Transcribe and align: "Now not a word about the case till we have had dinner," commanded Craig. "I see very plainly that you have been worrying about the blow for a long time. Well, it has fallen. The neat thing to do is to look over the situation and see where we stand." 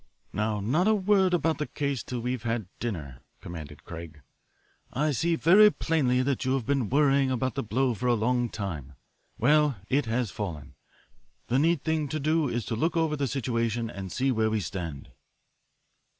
"Now 0.33 0.59
not 0.61 0.87
a 0.87 0.95
word 0.95 1.31
about 1.31 1.59
the 1.59 1.67
case 1.67 2.01
till 2.01 2.21
we 2.21 2.31
have 2.31 2.41
had 2.41 2.65
dinner," 2.79 3.19
commanded 3.39 3.83
Craig. 3.83 4.21
"I 4.91 5.11
see 5.11 5.35
very 5.35 5.69
plainly 5.69 6.23
that 6.23 6.43
you 6.43 6.55
have 6.55 6.65
been 6.65 6.89
worrying 6.89 7.29
about 7.29 7.53
the 7.53 7.61
blow 7.61 7.93
for 7.93 8.07
a 8.07 8.15
long 8.15 8.49
time. 8.49 8.93
Well, 9.37 9.75
it 9.89 10.07
has 10.07 10.31
fallen. 10.31 10.73
The 11.49 11.59
neat 11.59 11.83
thing 11.83 12.07
to 12.07 12.19
do 12.19 12.49
is 12.49 12.65
to 12.65 12.75
look 12.75 12.97
over 12.97 13.15
the 13.15 13.27
situation 13.27 13.91
and 13.91 14.11
see 14.11 14.31
where 14.31 14.49
we 14.49 14.59
stand." 14.59 15.11